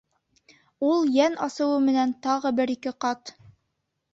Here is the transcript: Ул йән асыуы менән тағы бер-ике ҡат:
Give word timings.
Ул 0.87 1.03
йән 1.17 1.37
асыуы 1.47 1.83
менән 1.91 2.15
тағы 2.27 2.53
бер-ике 2.61 2.95
ҡат: 3.07 3.37